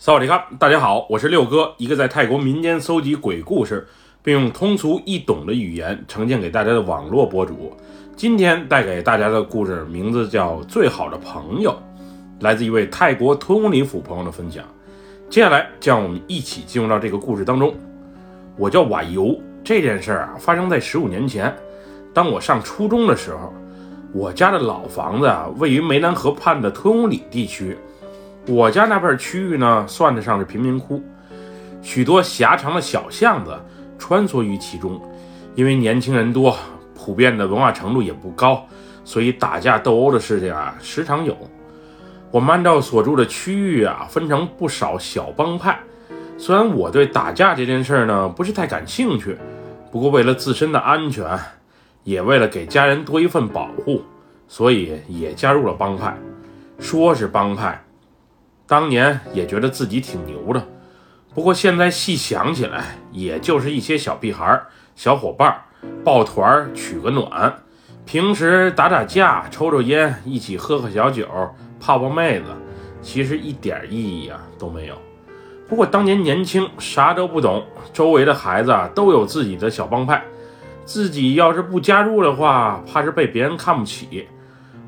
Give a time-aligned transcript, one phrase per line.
[0.00, 3.84] 萨瓦迪卡，大家好，我是六哥，一个在泰国民间搜集鬼故事，
[4.22, 7.76] 并用通俗易懂的语言呈现给大家的网络博主。
[8.14, 11.72] 今天带给大家的故事名字叫《最好的朋友》，
[12.44, 14.64] 来自一位泰国吞武里府朋友的分享。
[15.28, 17.74] 接下来，让我们一起进入到这个故事当中。
[18.56, 21.52] 我叫瓦尤，这件事儿啊，发生在十五年前，
[22.14, 23.52] 当我上初中的时候，
[24.12, 27.76] 我家的老房子啊，位于湄南河畔的吞武里地区。
[28.48, 31.02] 我家那片区域呢，算得上是贫民窟，
[31.82, 33.54] 许多狭长的小巷子
[33.98, 34.98] 穿梭于其中。
[35.54, 36.56] 因为年轻人多，
[36.94, 38.64] 普遍的文化程度也不高，
[39.04, 41.36] 所以打架斗殴的事情啊时常有。
[42.30, 45.78] 我们按照所住的区域啊，分成不少小帮派。
[46.38, 49.36] 虽然我对打架这件事呢不是太感兴趣，
[49.92, 51.38] 不过为了自身的安全，
[52.02, 54.02] 也为了给家人多一份保护，
[54.46, 56.16] 所以也加入了帮派。
[56.78, 57.84] 说是帮派。
[58.68, 60.62] 当年也觉得自己挺牛的，
[61.34, 64.60] 不过现在细想起来，也就是一些小屁孩、
[64.94, 65.58] 小伙伴
[66.04, 67.50] 抱团取个暖，
[68.04, 71.26] 平时打打架、抽抽烟，一起喝喝小酒、
[71.80, 72.44] 泡泡妹子，
[73.00, 74.94] 其实一点意义啊都没有。
[75.66, 80.22] 不过当年年轻，啥都不懂，周围的孩子啊都有自己的小帮派，
[80.84, 84.28] 自己要是不加入的话，怕是被别人看不起。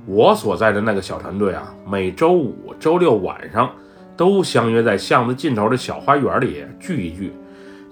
[0.06, 3.70] 我所在的那个小团队啊，每周五、周六晚上
[4.16, 7.32] 都相约在巷子尽头的小花园里聚一聚，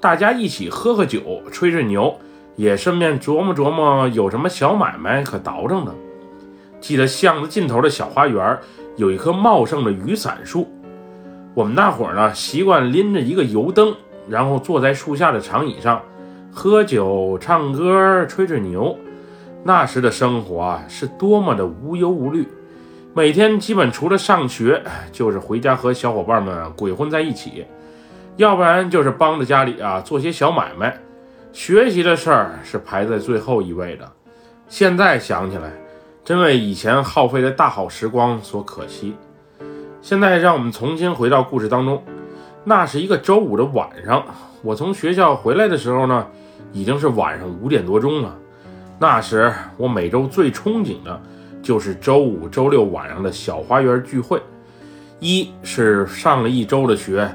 [0.01, 2.15] 大家一起喝喝酒、吹吹牛，
[2.57, 5.95] 也顺便琢磨琢磨有什么小买卖可倒腾的。
[6.81, 8.59] 记得巷子尽头的小花园
[8.97, 10.67] 有一棵茂盛的雨伞树，
[11.55, 13.95] 我们大伙儿呢习惯拎着一个油灯，
[14.29, 16.01] 然后坐在树下的长椅上，
[16.51, 18.97] 喝酒、唱歌、吹吹牛。
[19.65, 22.47] 那时的生活啊，是多么的无忧无虑，
[23.13, 27.67] 每天基本除了上学，就是回家和小伙伴们鬼混在一起，
[28.37, 30.97] 要不然就是帮着家里啊做些小买卖。
[31.53, 34.11] 学习的事儿是排在最后一位的。
[34.69, 35.73] 现在想起来，
[36.25, 39.15] 真为以前耗费的大好时光所可惜。
[40.01, 42.03] 现在让我们重新回到故事当中，
[42.65, 44.25] 那是一个周五的晚上，
[44.63, 46.27] 我从学校回来的时候呢，
[46.73, 48.35] 已经是晚上五点多钟了。
[49.01, 51.23] 那时我每周最憧憬的，
[51.63, 54.43] 就是周五、周六晚上的小花园聚会。
[55.21, 57.31] 一是上了一周的学，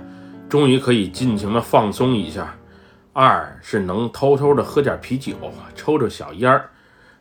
[0.50, 2.44] 终于可以尽情的放松一下；
[3.14, 5.36] 二是能偷偷的喝点啤酒，
[5.74, 6.70] 抽抽小烟儿，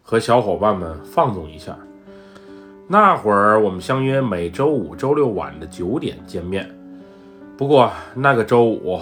[0.02, 1.76] 和小伙伴们放纵一下。
[2.88, 6.68] 那会儿我们相约每周五、周六晚的九点见面。
[7.56, 9.00] 不过那个周五。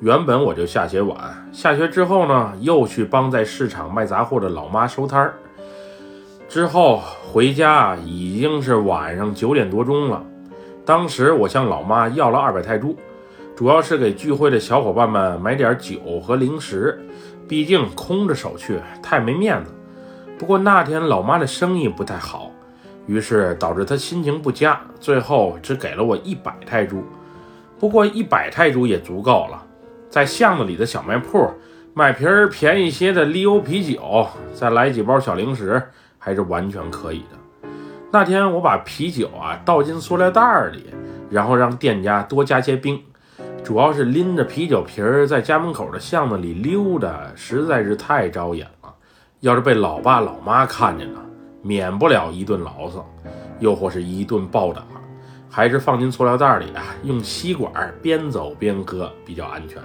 [0.00, 1.18] 原本我就下学晚，
[1.52, 5.34] 下学之后呢，又去帮在市场卖杂货的老妈收摊儿。
[6.48, 10.24] 之后回家已经是晚上九点多钟了。
[10.84, 12.96] 当时我向老妈要了二百泰铢，
[13.56, 17.04] 主要是给聚会的小伙伴们买点酒和零食，
[17.48, 19.72] 毕竟空着手去太没面子。
[20.38, 22.52] 不过那天老妈的生意不太好，
[23.06, 27.02] 于是导致她心情不佳，最后只给了我一百泰铢。
[27.80, 29.64] 不过一百泰铢也足够了。
[30.08, 31.50] 在巷子里的小卖铺
[31.94, 35.82] 买瓶便宜些的利欧啤酒，再来几包小零食，
[36.18, 37.68] 还是完全可以的。
[38.10, 40.86] 那天我把啤酒啊倒进塑料袋里，
[41.28, 43.02] 然后让店家多加些冰。
[43.62, 48.94] 主要是拎着啤酒瓶儿在家门口的巷子里溜达，实在是太招眼了。
[49.40, 51.20] 要是被老爸老妈看见了，
[51.60, 53.06] 免不了一顿牢骚，
[53.60, 54.82] 又或是一顿暴打。
[55.50, 59.82] 还是放进塑料袋里啊，用吸管边走边喝比较安全。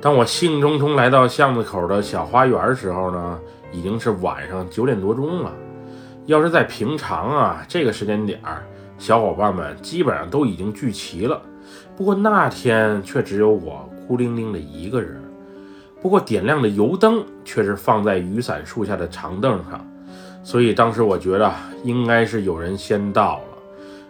[0.00, 3.38] 当我兴冲冲来到巷子口的小花园时候呢，
[3.72, 5.52] 已经是晚上九点多钟了。
[6.26, 8.62] 要是在平常啊，这个时间点儿，
[8.98, 11.40] 小伙伴们基本上都已经聚齐了。
[11.96, 15.20] 不过那天却只有我孤零零的一个人。
[16.02, 19.84] 不过点亮的油灯却是放在雨伞树下的长凳上，
[20.44, 23.55] 所以当时我觉得应该是有人先到了。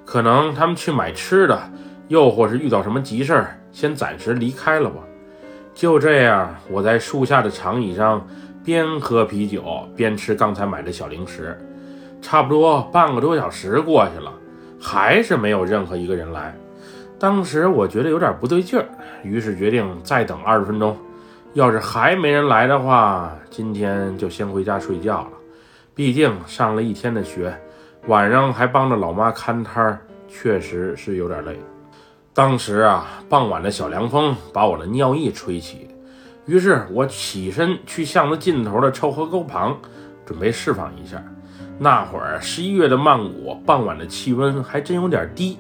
[0.06, 1.60] 可能他们去买吃的，
[2.08, 5.02] 又或是遇到什么急事儿，先暂时离开了吧。
[5.74, 8.24] 就这样，我在树下的长椅上
[8.64, 11.58] 边喝啤酒边吃刚才买的小零食。
[12.22, 14.32] 差不多半个多小时过去了，
[14.80, 16.54] 还是没有任何一个人来。
[17.18, 18.86] 当时我觉得有点不对劲儿，
[19.24, 20.96] 于是决定再等二十分钟。
[21.54, 25.30] 要是还没人来的话，今天就先回家睡觉了。
[25.94, 27.52] 毕竟上了一天的学。
[28.06, 29.98] 晚上还帮着老妈看摊儿，
[30.28, 31.58] 确实是有点累。
[32.32, 35.88] 当时啊，傍晚的小凉风把我的尿意吹起，
[36.44, 39.76] 于是我起身去巷子尽头的臭河沟旁，
[40.24, 41.20] 准备释放一下。
[41.80, 45.58] 那会儿十一月的曼谷傍晚的气温还真有点低，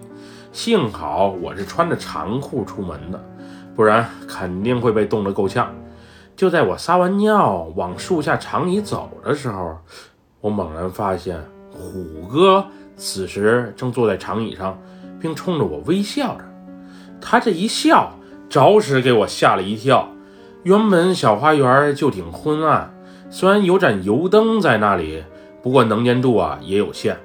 [0.52, 3.20] 幸好我是穿着长裤出门的，
[3.74, 5.74] 不然肯定会被冻得够呛。
[6.36, 9.76] 就在我撒完尿往树下长椅走的时候，
[10.40, 11.42] 我猛然发现
[11.76, 12.64] 虎哥
[12.96, 14.80] 此时正坐在长椅上，
[15.20, 16.44] 并冲着我微笑着。
[17.20, 18.18] 他这一笑，
[18.48, 20.08] 着实给我吓了一跳。
[20.62, 22.92] 原本小花园就挺昏暗，
[23.28, 25.22] 虽然有盏油灯在那里，
[25.62, 27.16] 不过能见度啊也有限。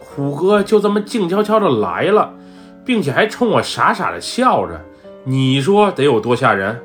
[0.00, 2.34] 虎哥就这么静悄悄的来了，
[2.84, 4.80] 并且还冲我傻傻的笑着，
[5.24, 6.80] 你说得有多吓人？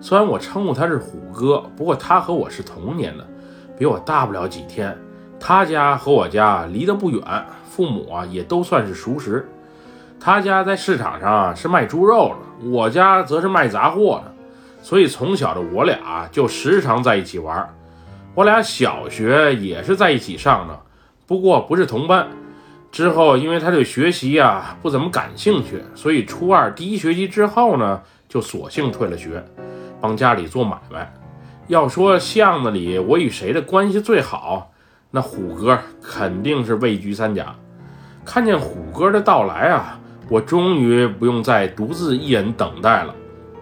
[0.00, 3.24] 虽然我称呼他是虎哥，不过他和我是同年的，
[3.78, 4.96] 比我大不了几天。
[5.40, 7.22] 他家和我家离得不远，
[7.70, 9.48] 父母啊也都算是熟识。
[10.20, 14.34] 他家在市场上是卖猪肉的，我家则是卖杂货的，
[14.82, 17.68] 所以从小的我俩就时常在一起玩。
[18.34, 20.80] 我俩小学也是在一起上的，
[21.26, 22.26] 不过不是同班。
[22.90, 29.44] 之后因为他对学习啊不怎么感兴趣，所以初二第一学期之后呢，就索性退了学。
[30.00, 31.12] 帮家里做买卖。
[31.66, 34.70] 要说巷子里我与谁的关系最好，
[35.10, 37.54] 那虎哥肯定是位居三甲。
[38.24, 43.14] 看见虎哥的到来啊，我终于不用再独自一人等待了。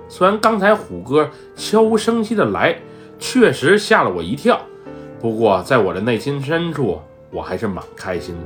[0.09, 2.77] 虽然刚才虎哥悄无声息的来，
[3.19, 4.61] 确实吓了我一跳，
[5.21, 7.01] 不过在我的内心深处，
[7.31, 8.43] 我还是蛮开心的。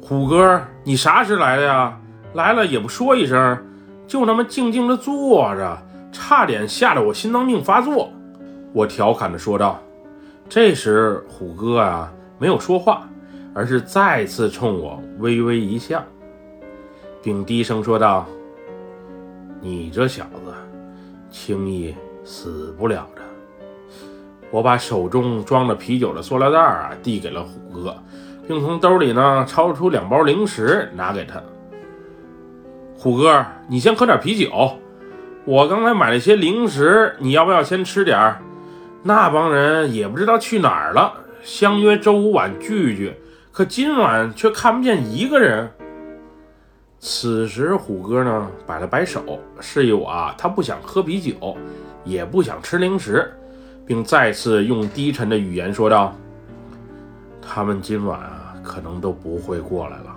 [0.00, 1.96] 虎哥，你啥时来的呀？
[2.34, 3.58] 来了也不说一声，
[4.06, 5.78] 就那么静静的坐着。
[6.12, 8.10] 差点吓得我心脏病发作，
[8.72, 9.80] 我调侃地说道。
[10.48, 13.08] 这时虎哥啊没有说话，
[13.54, 16.04] 而是再次冲我微微一笑，
[17.22, 18.26] 并低声说道
[19.60, 20.52] ：“你这小子，
[21.30, 21.94] 轻易
[22.24, 23.22] 死不了的。”
[24.52, 27.96] 我把手中装着啤酒的塑料袋啊递给了虎哥，
[28.46, 31.42] 并从兜里呢掏出两包零食拿给他。
[32.96, 34.72] 虎哥，你先喝点啤酒。
[35.44, 38.42] 我刚才买了些零食，你要不要先吃点儿？
[39.02, 41.12] 那帮人也不知道去哪儿了，
[41.46, 43.14] 相约周五晚聚聚，
[43.52, 45.70] 可今晚却看不见一个人。
[46.98, 51.56] 此时虎哥呢摆了摆手，示意我啊，他不想喝啤酒，
[52.02, 53.32] 也不想吃零食，
[53.86, 56.16] 并再次用低沉的语言说道
[57.40, 60.16] ：“他们今晚啊，可能都不会过来了。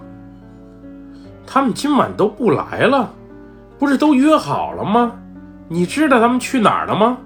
[1.46, 3.14] 他们今晚都不来了。”
[3.78, 5.12] 不是都约好了吗？
[5.68, 7.20] 你知道他们去哪儿了吗？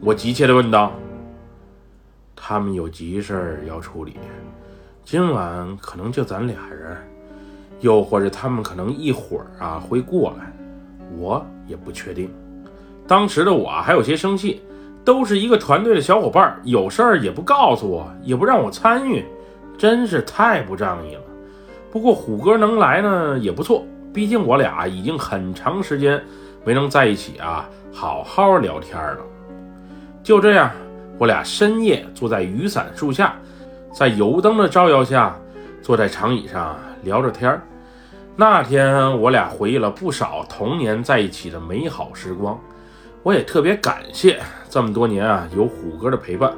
[0.00, 0.90] 我急切地问道。
[2.44, 4.16] 他们有急事儿要处理，
[5.04, 6.96] 今晚可能就咱俩人，
[7.78, 10.52] 又或者他们可能一会儿啊会过来，
[11.16, 12.28] 我也不确定。
[13.06, 14.60] 当时的我还有些生气，
[15.04, 19.24] 都是一个团队的小伙伴，有事儿也不告诉我，也不让我参与，
[19.78, 21.22] 真是太不仗义了。
[21.92, 23.86] 不过虎哥能来呢，也不错。
[24.12, 26.20] 毕竟我俩已经很长时间
[26.64, 29.18] 没能在一起啊，好好聊天了。
[30.24, 30.70] 就这样，
[31.18, 33.34] 我俩深夜坐在雨伞树下，
[33.92, 35.36] 在油灯的照耀下，
[35.82, 37.60] 坐在长椅上聊着天
[38.36, 42.58] 那天，我俩回忆了不少童年在一起的美好时光。
[43.22, 46.52] 我也特别感谢这么多年啊，有虎哥的陪伴，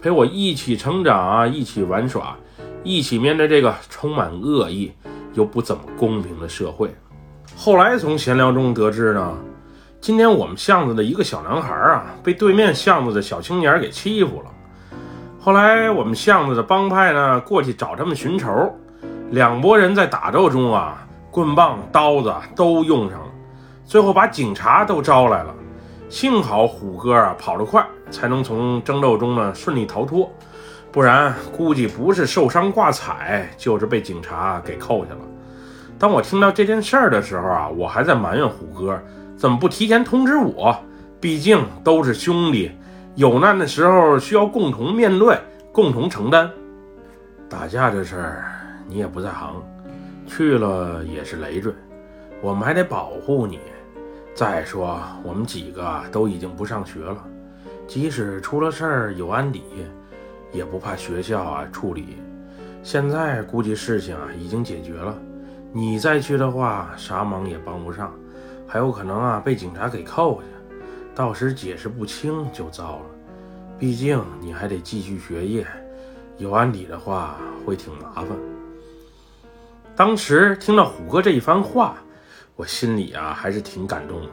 [0.00, 2.36] 陪我一起成长啊，一起玩耍，
[2.82, 4.92] 一起面对这个充满恶意。
[5.34, 6.92] 又不怎么公平的社会。
[7.54, 9.38] 后来从闲聊中得知呢，
[10.00, 14.50] 今天我们巷子的一个小男孩啊，被对面巷子的小青年给欺负了。
[15.40, 18.72] 后来我们巷子的帮派呢，过去找他们寻仇，
[19.30, 23.26] 两拨人在打斗中啊，棍棒、刀子都用上了，
[23.84, 25.52] 最后把警察都招来了。
[26.08, 30.30] 幸好虎哥啊跑得快，才能从争斗中呢顺利逃脱。
[30.92, 35.20] 不然，估计不是受伤挂彩，就是被警察给扣下了。
[35.98, 39.00] 当我听到这件事儿的时候啊，我还在埋怨虎哥
[39.36, 40.76] 怎么不提前通知我。
[41.20, 42.70] 毕竟都是兄弟，
[43.16, 45.36] 有难的时候需要共同面对、
[45.72, 46.48] 共同承担。
[47.48, 48.44] 打架这事儿
[48.86, 49.60] 你也不在行，
[50.28, 51.72] 去了也是累赘，
[52.40, 53.58] 我们还得保护你。
[54.32, 57.18] 再说我们几个都已经不上学了，
[57.88, 59.62] 即使出了事儿有案底。
[60.50, 62.16] 也不怕学校啊处理，
[62.82, 65.14] 现在估计事情啊已经解决了。
[65.72, 68.12] 你再去的话，啥忙也帮不上，
[68.66, 70.46] 还有可能啊被警察给扣下，
[71.14, 73.02] 到时解释不清就糟了。
[73.78, 75.66] 毕竟你还得继续学业，
[76.38, 78.28] 有案底的话会挺麻烦。
[79.94, 81.96] 当时听到虎哥这一番话，
[82.56, 84.28] 我心里啊还是挺感动的。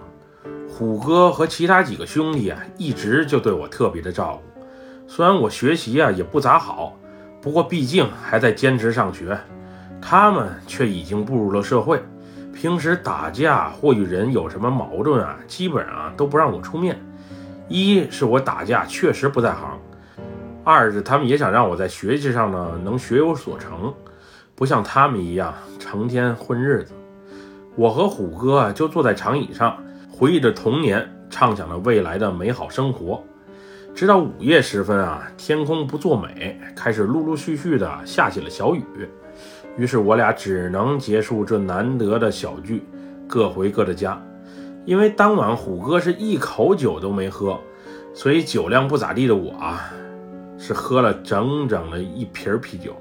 [0.70, 4.64] 虎哥和其他几个兄弟啊，一直就对我特别的照顾。
[5.08, 6.98] 虽然我学习啊也不咋好，
[7.42, 9.38] 不过毕竟还在坚持上学，
[10.02, 12.02] 他们却已经步入了社会，
[12.54, 17.00] 平时打架或与人有什么矛盾啊，基本上都不让我出面。
[17.68, 19.80] 一是我打架确实不在行，
[20.64, 23.94] 二是他们也想让我在学习上呢能学有所成，
[24.54, 26.94] 不像他们一样成天混日子。
[27.76, 29.76] 我和虎哥就坐在长椅上，
[30.12, 33.24] 回忆着童年，畅想着未来的美好生活。
[33.96, 38.84] 直到午夜时分啊，天空不作美，开始陆陆续续的下起了小雨。
[39.78, 42.84] 于是我俩只能结束这难得的小聚，
[43.28, 44.22] 各回各的家。
[44.86, 47.60] 因为当晚虎哥是一口酒都没喝，
[48.14, 49.92] 所以酒量不咋地的我啊，
[50.58, 52.96] 是喝了整整的一瓶啤酒。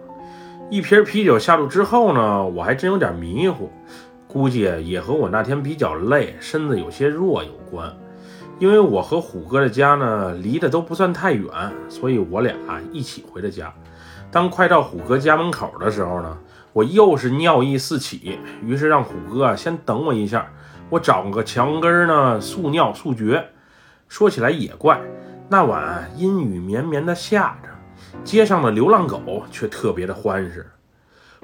[0.71, 3.71] 一瓶啤酒下肚之后呢，我还真有点迷糊，
[4.27, 7.95] 估计也和我那天比较累，身子有些弱有关。
[8.59, 11.49] 因为我和虎哥的家呢离得都不算太远，
[11.89, 12.57] 所以我俩
[12.93, 13.73] 一起回的家。
[14.31, 16.37] 当快到虎哥家门口的时候呢。
[16.75, 20.51] 我又是尿意四起，于是让虎哥先等我一下，
[20.91, 23.47] 我找个墙根呢速尿速决。
[24.09, 25.01] 说起来也怪，
[25.49, 27.69] 那晚阴雨绵绵的下着，
[28.25, 30.69] 街上的流浪狗却特别的欢实。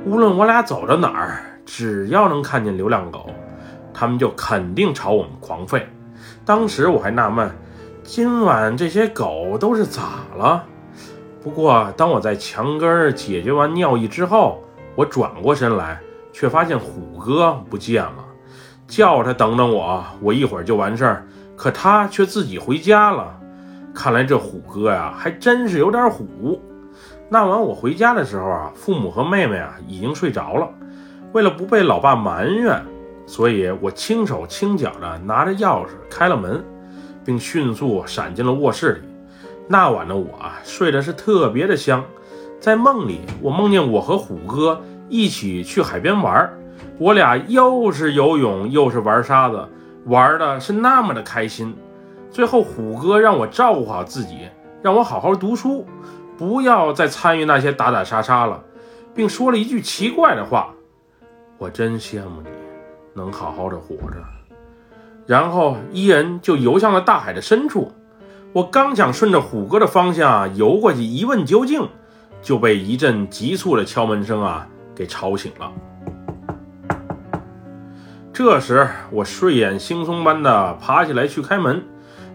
[0.05, 3.31] 无论我俩走到哪儿，只要能看见流浪狗，
[3.95, 5.85] 他们就肯定朝我们狂吠。
[6.45, 7.49] 当时我还纳闷，
[8.03, 10.65] 今晚这些狗都是咋了？
[11.41, 14.65] 不过当我在墙根解决完尿意之后，
[15.01, 15.99] 我转过身来，
[16.31, 18.23] 却发现虎哥不见了。
[18.87, 21.27] 叫他等等我，我一会儿就完事儿。
[21.57, 23.35] 可他却自己回家了。
[23.95, 26.61] 看来这虎哥呀，还真是有点虎。
[27.31, 30.69] 那晚我回家的时候啊，父母和妹妹啊已经睡着了。
[31.33, 32.85] 为了不被老爸埋怨，
[33.25, 36.63] 所以我轻手轻脚的拿着钥匙开了门，
[37.25, 39.01] 并迅速闪进了卧室里。
[39.67, 42.05] 那晚的我啊，睡的是特别的香。
[42.59, 46.49] 在梦里，我梦见我和虎哥一起去海边玩，
[46.97, 49.69] 我俩又是游泳又是玩沙子，
[50.07, 51.77] 玩的是那么的开心。
[52.31, 54.49] 最后，虎哥让我照顾好自己，
[54.81, 55.85] 让我好好读书，
[56.39, 58.63] 不要再参与那些打打杀杀了，
[59.13, 60.73] 并说了一句奇怪的话
[61.59, 62.49] ：“我真羡慕你，
[63.13, 64.17] 能好好的活着。”
[65.27, 67.93] 然后一人就游向了大海的深处。
[68.53, 71.89] 我刚想顺着虎哥的方向游过去一问究竟。
[72.43, 74.67] 就被一阵急促的敲门声啊
[75.01, 75.73] 给吵醒了。
[78.35, 81.83] 这时我睡眼惺忪般的爬起来去开门，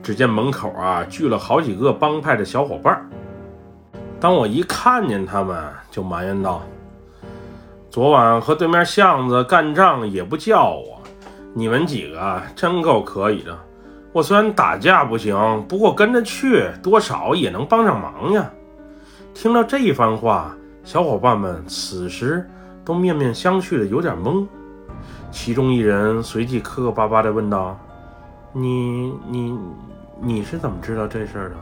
[0.01, 3.07] 只见门口啊聚了好几个帮派的小伙伴。
[4.19, 5.55] 当我一看见他们，
[5.91, 6.63] 就埋怨道
[7.91, 10.99] ：“昨晚和对面巷子干仗也不叫我，
[11.53, 13.55] 你们几个真够可以的。
[14.11, 18.49] 我虽然打架不行，不过跟着去，多少也能帮上忙呀。”
[19.35, 22.49] 听到这一番话，小伙伴们此时
[22.85, 24.45] 都面面相觑的有点懵。
[25.31, 27.77] 其中一人随即磕磕巴巴的问道
[28.53, 29.57] ：“你你
[30.21, 31.55] 你是怎么知道这事儿的？”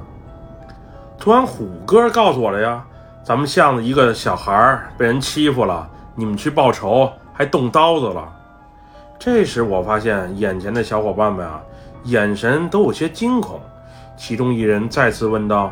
[1.18, 2.86] 突然虎哥告诉我了呀。
[3.26, 8.30] 咱们巷子一个小孩被人欺负了，你们去报仇，还动刀子了。
[9.18, 11.62] 这时我发现眼前的小伙伴们啊，
[12.04, 13.62] 眼神都有些惊恐。
[14.18, 15.72] 其中一人再次问道。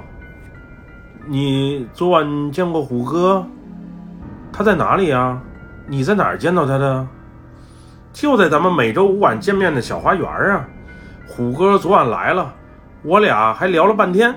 [1.27, 3.46] 你昨晚见过虎哥？
[4.62, 5.41] 他在哪里呀？
[5.88, 7.08] 你在哪儿见到他的？
[8.13, 10.68] 就在咱们每周五晚见面的小花园啊！
[11.27, 12.53] 虎哥昨晚来了，
[13.01, 14.36] 我俩还聊了半天。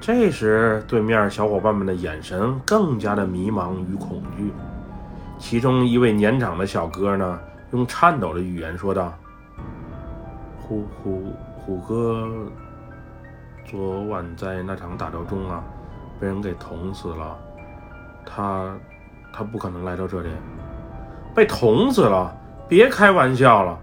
[0.00, 4.50] 这时，对面小伙伴们的眼神更加的迷茫与恐惧。
[5.38, 7.38] 其中一位年长的小哥呢，
[7.72, 9.12] 用颤抖的语言说道
[10.58, 12.30] ：“虎虎虎哥。”
[13.70, 15.62] 昨晚在那场打斗中啊，
[16.18, 17.36] 被人给捅死了。
[18.26, 18.74] 他，
[19.32, 20.28] 他不可能来到这里。
[21.34, 22.36] 被捅死了？
[22.68, 23.78] 别开玩笑了！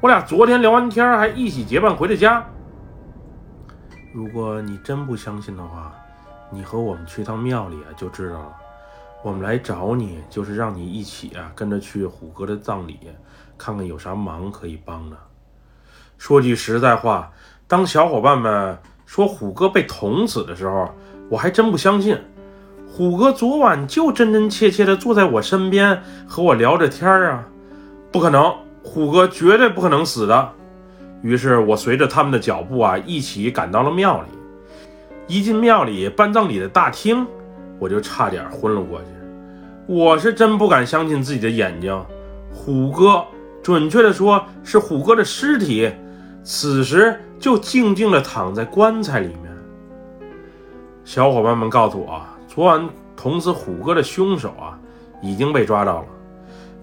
[0.00, 2.44] 我俩昨天聊完天还一起结伴回的家。
[4.12, 5.92] 如果你真不相信的话，
[6.50, 8.52] 你和我们去趟庙里啊，就知道了。
[9.22, 12.98] 我们来找你，就是让你一起啊，跟着去虎哥的葬礼，
[13.56, 15.16] 看看有啥忙可以帮的。
[16.18, 17.30] 说句实在话，
[17.66, 18.78] 当小伙伴们。
[19.04, 20.90] 说虎哥被捅死的时候，
[21.28, 22.18] 我还真不相信。
[22.94, 27.42] 虎哥昨晚就真真切切的坐在我身边和我聊着天啊，
[28.10, 30.50] 不可能，虎哥绝对不可能死的。
[31.22, 34.28] 于是我随着他们的脚步啊，一起赶到了庙里。
[35.26, 37.26] 一进庙里办葬礼的大厅，
[37.78, 39.06] 我就差点昏了过去。
[39.86, 41.98] 我是真不敢相信自己的眼睛，
[42.52, 43.24] 虎哥，
[43.62, 45.90] 准确的说是虎哥的尸体。
[46.44, 49.50] 此时就静静的躺在棺材里面。
[51.04, 52.20] 小伙伴们告诉我，
[52.54, 54.78] 昨晚捅死虎哥的凶手啊，
[55.22, 56.06] 已经被抓到了。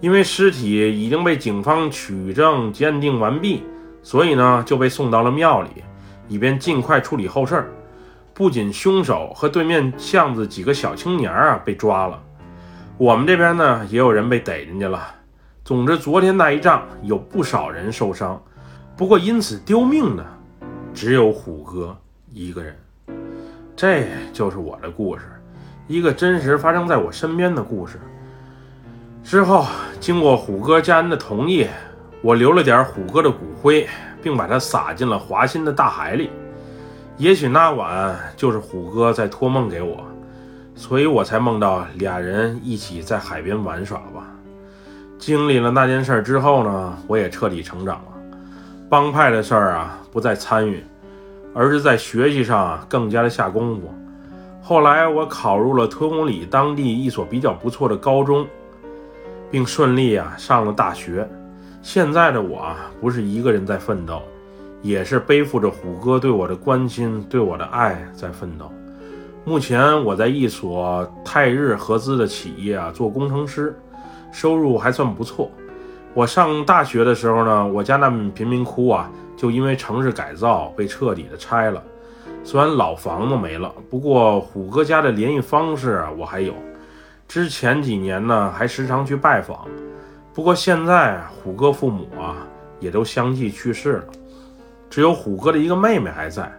[0.00, 3.62] 因为尸体已经被警方取证鉴定完毕，
[4.02, 5.68] 所以呢就被送到了庙里，
[6.26, 7.72] 以便尽快处理后事。
[8.34, 12.20] 不仅凶手和对面巷子几个小青年啊被抓了，
[12.98, 15.06] 我们这边呢也有人被逮进去了。
[15.64, 18.42] 总之，昨天那一仗有不少人受伤，
[18.96, 20.26] 不过因此丢命的
[20.92, 21.96] 只有虎哥
[22.28, 22.76] 一个人。
[23.76, 25.22] 这就是我的故事，
[25.90, 27.98] 一个真实发生在我身边的故事。
[29.24, 29.66] 之后，
[29.98, 31.66] 经过虎哥家人的同意，
[32.22, 33.88] 我留了点虎哥的骨灰，
[34.22, 36.30] 并把它撒进了华新的大海里。
[37.16, 40.06] 也许那晚就是虎哥在托梦给我，
[40.76, 44.28] 所以我才梦到俩人一起在海边玩耍吧。
[45.18, 48.12] 经历了那件事之后呢，我也彻底成长了。
[48.88, 50.84] 帮派的事儿啊，不再参与。
[51.52, 53.92] 而是在学习上更加的下功夫。
[54.62, 58.46] 后来我考入了特工里当地一所比较不错的高中，
[59.50, 61.28] 并顺利啊上了大学。
[61.82, 64.22] 现在的我啊不是一个人在奋斗，
[64.82, 68.70] 也是背负着虎哥对我的关心、对我的爱在奋斗。
[69.44, 73.74] 目前我在一所泰日合资的企业啊做工程师，
[74.30, 75.50] 收入还算不错。
[76.14, 79.10] 我上大学的时候呢，我家那贫民窟啊。
[79.36, 81.82] 就因为城市改造被彻底的拆了，
[82.42, 86.54] 虽然老房子没了，不过虎哥家的联系方式我还有。
[87.28, 89.66] 之前几年呢，还时常去拜访。
[90.32, 92.36] 不过现在虎哥父母啊
[92.78, 94.04] 也都相继去世了，
[94.88, 96.50] 只有虎哥的一个妹妹还在，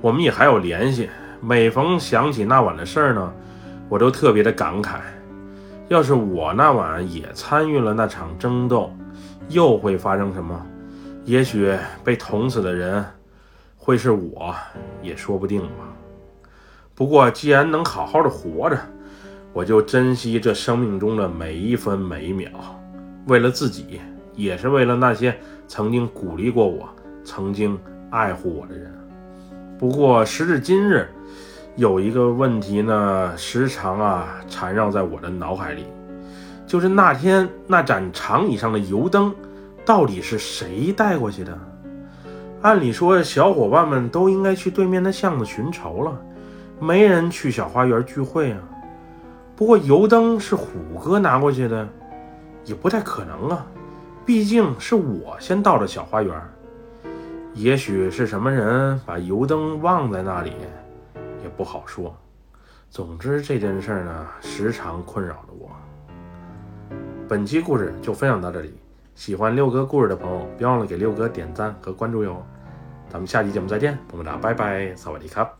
[0.00, 1.08] 我们也还有联系。
[1.40, 3.32] 每逢想起那晚的事儿呢，
[3.88, 4.96] 我都特别的感慨。
[5.88, 8.92] 要是我那晚也参与了那场争斗，
[9.48, 10.60] 又会发生什么？
[11.24, 11.74] 也许
[12.04, 13.04] 被捅死的人
[13.82, 14.54] 会是我，
[15.02, 15.88] 也说不定吧。
[16.94, 18.78] 不过既然能好好的活着，
[19.54, 22.50] 我就珍惜这生命中的每一分每一秒，
[23.26, 23.98] 为了自己，
[24.34, 25.34] 也是为了那些
[25.66, 26.86] 曾经鼓励过我、
[27.24, 27.76] 曾经
[28.10, 28.94] 爱护我的人。
[29.78, 31.08] 不过时至今日，
[31.76, 35.86] 有一个问题呢，时常啊缠绕在我的脑海里，
[36.66, 39.34] 就是那天那盏长椅上的油灯。
[39.86, 41.58] 到底是谁带过去的？
[42.62, 46.20] 按理说，小伙伴们都应该去对面的巷子寻仇了，
[46.78, 48.58] 没人去小花园聚会啊。
[49.56, 51.88] 不过油灯是虎哥拿过去的，
[52.66, 53.66] 也不太可能啊，
[54.26, 56.38] 毕竟是我先到的小花园。
[57.54, 60.52] 也许是什么人把油灯忘在那里，
[61.42, 62.14] 也不好说。
[62.90, 65.70] 总之这件事呢，时常困扰着我。
[67.26, 68.79] 本期故事就分享到这里。
[69.20, 72.42] 喜欢六哥故事的朋友，别忘了给六哥点赞和关注哟！
[73.10, 75.59] 咱们下期节目再见，么么哒，拜拜，萨瓦迪卡。